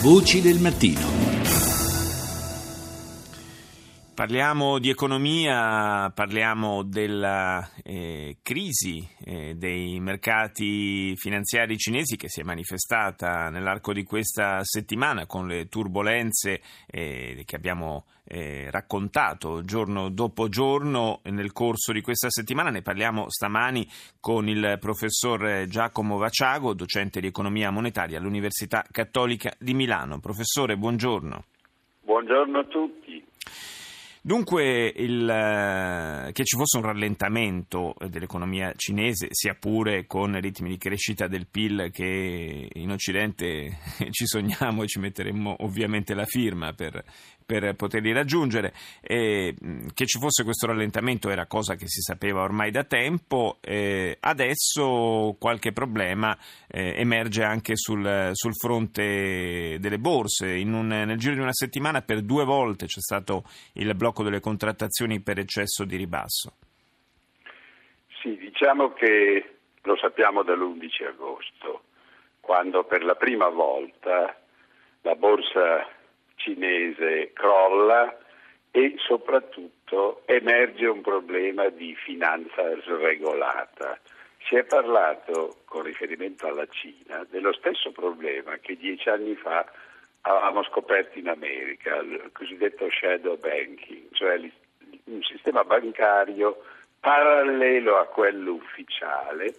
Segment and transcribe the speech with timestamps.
[0.00, 1.37] Voci del mattino.
[4.18, 12.42] Parliamo di economia, parliamo della eh, crisi eh, dei mercati finanziari cinesi che si è
[12.42, 20.48] manifestata nell'arco di questa settimana con le turbulenze eh, che abbiamo eh, raccontato giorno dopo
[20.48, 22.70] giorno nel corso di questa settimana.
[22.70, 23.86] Ne parliamo stamani
[24.18, 30.18] con il professor Giacomo Vaciago, docente di economia monetaria all'Università Cattolica di Milano.
[30.18, 31.44] Professore, buongiorno.
[32.00, 33.77] Buongiorno a tutti.
[34.22, 40.78] Dunque, il, eh, che ci fosse un rallentamento dell'economia cinese, sia pure con ritmi di
[40.78, 43.78] crescita del PIL che in Occidente
[44.10, 47.02] ci sogniamo e ci metteremmo ovviamente la firma per,
[47.48, 48.74] per poterli raggiungere.
[49.00, 49.54] E,
[49.94, 55.34] che ci fosse questo rallentamento era cosa che si sapeva ormai da tempo, eh, adesso
[55.40, 56.36] qualche problema
[56.68, 60.62] eh, emerge anche sul, sul, fronte delle borse.
[60.62, 65.20] Un, nel giro di una settimana per due volte c'è stato il blocco delle contrattazioni
[65.20, 66.52] per eccesso di ribasso.
[68.20, 71.84] Sì, diciamo che lo sappiamo dall'11 agosto,
[72.40, 74.38] quando per la prima volta
[75.00, 75.96] la borsa
[76.38, 78.16] cinese crolla
[78.70, 83.98] e soprattutto emerge un problema di finanza sregolata.
[84.46, 89.66] Si è parlato, con riferimento alla Cina, dello stesso problema che dieci anni fa
[90.22, 94.40] avevamo scoperto in America, il cosiddetto shadow banking, cioè
[95.04, 96.62] un sistema bancario
[97.00, 99.54] parallelo a quello ufficiale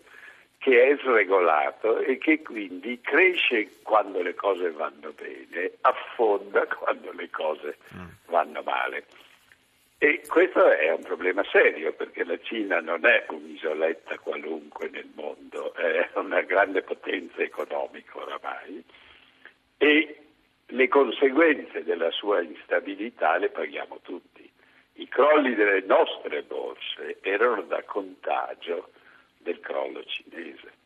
[0.60, 7.30] che è sregolato e che quindi cresce quando le cose vanno bene, affonda quando le
[7.30, 8.08] cose mm.
[8.26, 9.06] vanno male.
[9.98, 15.74] E questo è un problema serio perché la Cina non è un'isoletta qualunque nel mondo,
[15.74, 18.84] è una grande potenza economica oramai
[19.78, 20.18] e
[20.68, 24.50] le conseguenze della sua instabilità le paghiamo tutti.
[24.96, 28.90] I crolli delle nostre borse erano da contagio
[29.40, 30.78] del crollo cinese.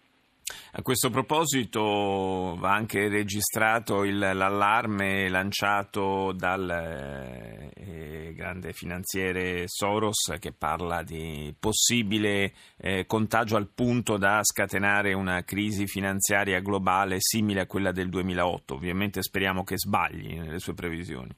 [0.76, 10.52] A questo proposito va anche registrato il, l'allarme lanciato dal eh, grande finanziere Soros che
[10.52, 17.68] parla di possibile eh, contagio al punto da scatenare una crisi finanziaria globale simile a
[17.68, 18.74] quella del 2008.
[18.74, 21.30] Ovviamente speriamo che sbagli nelle sue previsioni.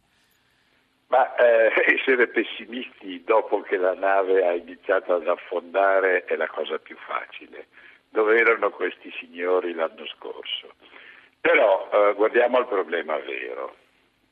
[1.07, 6.77] Ma eh, essere pessimisti dopo che la nave ha iniziato ad affondare è la cosa
[6.79, 7.67] più facile.
[8.09, 10.73] Dove erano questi signori l'anno scorso?
[11.41, 13.75] Però eh, guardiamo al problema vero.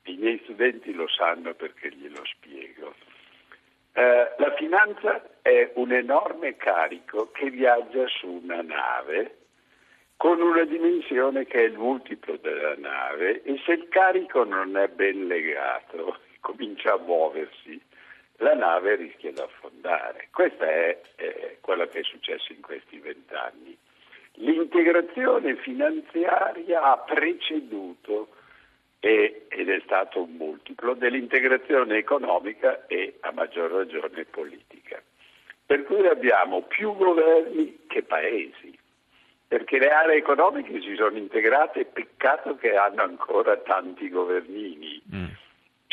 [0.06, 2.94] I miei studenti lo sanno perché glielo spiego.
[3.94, 9.38] Eh, la finanza è un enorme carico che viaggia su una nave
[10.18, 14.88] con una dimensione che è il multiplo della nave e se il carico non è
[14.88, 17.82] ben legato comincia a muoversi,
[18.38, 20.28] la nave rischia di affondare.
[20.32, 23.76] Questa è eh, quello che è successo in questi vent'anni.
[24.36, 28.30] L'integrazione finanziaria ha preceduto
[29.00, 35.02] ed è stato un multiplo dell'integrazione economica e a maggior ragione politica.
[35.66, 38.78] Per cui abbiamo più governi che paesi,
[39.48, 45.02] perché le aree economiche si sono integrate, peccato che hanno ancora tanti governini.
[45.14, 45.24] Mm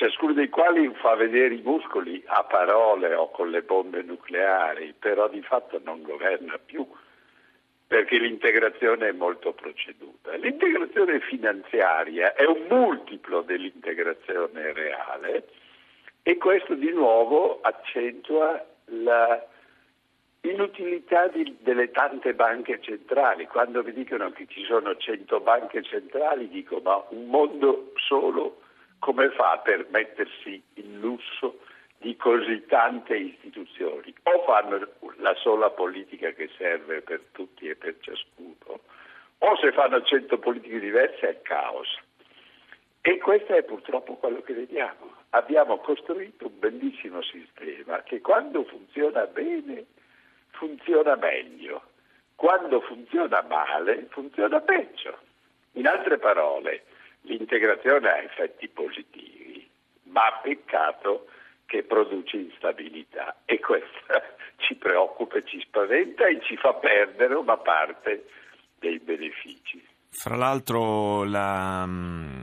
[0.00, 5.28] ciascuno dei quali fa vedere i muscoli a parole o con le bombe nucleari, però
[5.28, 6.88] di fatto non governa più
[7.86, 10.34] perché l'integrazione è molto proceduta.
[10.36, 15.48] L'integrazione finanziaria è un multiplo dell'integrazione reale
[16.22, 19.46] e questo di nuovo accentua la
[20.42, 23.46] inutilità di, delle tante banche centrali.
[23.46, 28.59] Quando mi dicono che ci sono 100 banche centrali dico ma un mondo solo
[29.00, 31.60] come fa a permettersi il lusso
[31.98, 34.14] di così tante istituzioni?
[34.22, 38.80] O fanno la sola politica che serve per tutti e per ciascuno,
[39.38, 41.98] o se fanno cento politiche diverse è caos.
[43.02, 45.16] E questo è purtroppo quello che vediamo.
[45.30, 49.86] Abbiamo costruito un bellissimo sistema che quando funziona bene
[50.50, 51.82] funziona meglio,
[52.34, 55.18] quando funziona male funziona peggio.
[55.72, 56.84] In altre parole,
[57.22, 59.68] L'integrazione ha effetti positivi,
[60.04, 61.26] ma peccato
[61.66, 68.26] che produce instabilità e questa ci preoccupa, ci spaventa e ci fa perdere una parte
[68.78, 69.86] dei benefici.
[70.10, 72.39] Fra l'altro la, mm,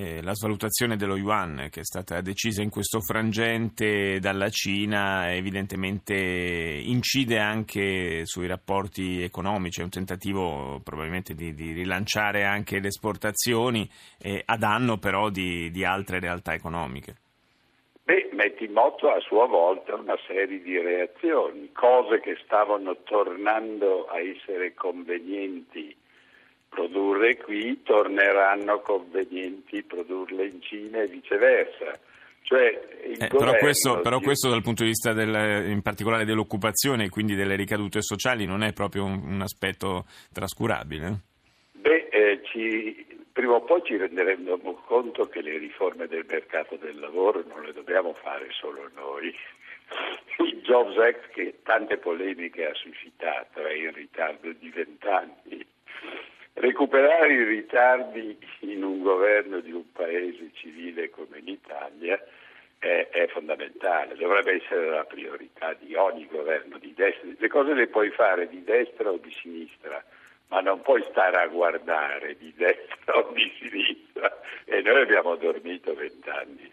[0.00, 6.14] eh, la svalutazione dello yuan che è stata decisa in questo frangente dalla Cina evidentemente
[6.14, 13.86] incide anche sui rapporti economici, è un tentativo probabilmente di, di rilanciare anche le esportazioni
[14.18, 17.16] eh, a danno però di, di altre realtà economiche.
[18.02, 24.06] Beh, mette in moto a sua volta una serie di reazioni, cose che stavano tornando
[24.06, 25.94] a essere convenienti
[26.70, 31.98] produrre qui torneranno convenienti produrle in Cina e viceversa.
[32.42, 37.08] Cioè, eh, però, questo, però questo, dal punto di vista del, in particolare dell'occupazione e
[37.08, 41.20] quindi delle ricadute sociali non è proprio un, un aspetto trascurabile?
[41.72, 44.56] Beh, eh, ci, prima o poi ci renderemo
[44.86, 49.34] conto che le riforme del mercato del lavoro non le dobbiamo fare solo noi.
[50.38, 55.59] Il Jobs Act che tante polemiche ha suscitato è in ritardo di vent'anni
[56.60, 62.22] Recuperare i ritardi in un governo di un paese civile come l'Italia
[62.78, 67.30] è, è, fondamentale, dovrebbe essere la priorità di ogni governo di destra.
[67.38, 70.04] Le cose le puoi fare di destra o di sinistra,
[70.48, 75.94] ma non puoi stare a guardare di destra o di sinistra e noi abbiamo dormito
[75.94, 76.70] vent'anni.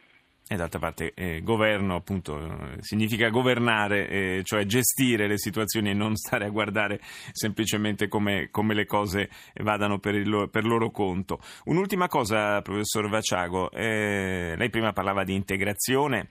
[0.50, 5.94] E d'altra parte eh, governo appunto eh, significa governare, eh, cioè gestire le situazioni e
[5.94, 7.02] non stare a guardare
[7.34, 11.42] semplicemente come, come le cose vadano per, il, per, loro conto.
[11.66, 16.30] Un'ultima cosa, professor Vaciago, eh, lei prima parlava di integrazione.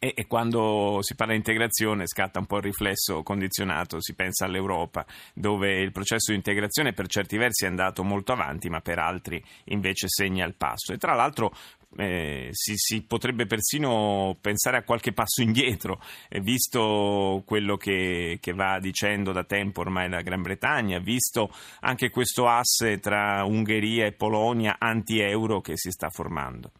[0.00, 5.06] E, quando si parla di integrazione scatta un po' il riflesso condizionato, si pensa all'Europa,
[5.32, 9.42] dove il processo di integrazione per certi versi è andato molto avanti, ma per altri
[9.66, 10.92] invece segna il passo.
[10.92, 11.54] E tra l'altro
[11.96, 18.52] eh, si, si, potrebbe persino pensare a qualche passo indietro, eh, visto quello che, che,
[18.52, 21.50] va dicendo da tempo ormai la Gran Bretagna, visto
[21.80, 26.70] anche questo asse tra Ungheria e Polonia anti-euro che si sta formando.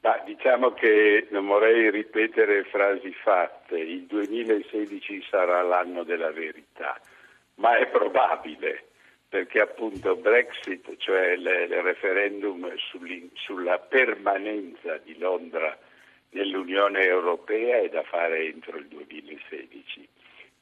[0.00, 7.00] Ma diciamo che non vorrei ripetere frasi fatte, il 2016 sarà l'anno della verità,
[7.56, 8.86] ma è probabile
[9.32, 11.48] perché appunto Brexit, cioè il,
[11.80, 12.70] referendum
[13.32, 15.74] sulla permanenza di Londra
[16.32, 20.06] nell'Unione Europea è da fare entro il 2016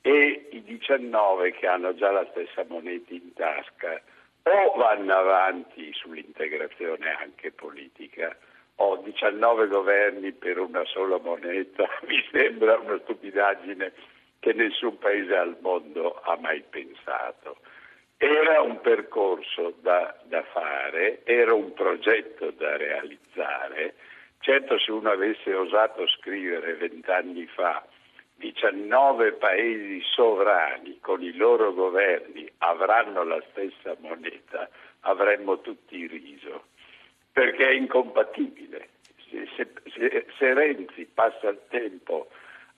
[0.03, 4.01] e i 19 che hanno già la stessa moneta in tasca
[4.45, 8.39] o vanno avanti sull'integrazione anche politica
[8.77, 13.93] o 19 governi per una sola moneta mi sembra una stupidaggine
[14.39, 17.57] che nessun paese al mondo ha mai pensato.
[18.23, 23.95] Era un percorso da, da fare, era un progetto da realizzare.
[24.41, 27.83] Certo se uno avesse osato scrivere vent'anni fa
[28.35, 34.69] 19 paesi sovrani con i loro governi avranno la stessa moneta,
[35.01, 36.65] avremmo tutti riso,
[37.33, 38.89] perché è incompatibile.
[39.31, 39.49] Se,
[39.95, 42.29] se, se Renzi passa il tempo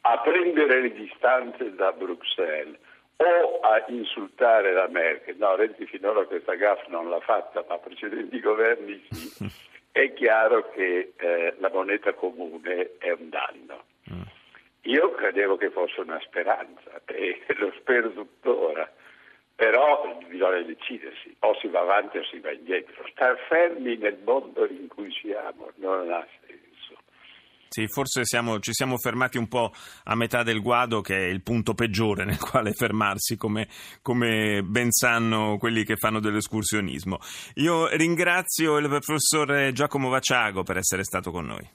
[0.03, 2.79] a prendere le distanze da Bruxelles,
[3.23, 5.37] o a insultare la Merkel.
[5.37, 9.71] No, Renzi finora questa gaffa non l'ha fatta, ma precedenti governi sì.
[9.93, 13.85] È chiaro che eh, la moneta comune è un danno.
[14.11, 14.23] Mm.
[14.85, 18.91] Io credevo che fosse una speranza e lo spero tuttora,
[19.55, 23.07] però bisogna decidersi, o si va avanti o si va indietro.
[23.11, 26.27] Star fermi nel mondo in cui siamo non ha.
[27.73, 29.73] Sì, forse siamo, ci siamo fermati un po'
[30.05, 33.67] a metà del guado, che è il punto peggiore nel quale fermarsi, come,
[34.03, 37.19] come ben sanno quelli che fanno dell'escursionismo.
[37.55, 41.67] Io ringrazio il professor Giacomo Vaciago per essere stato con noi.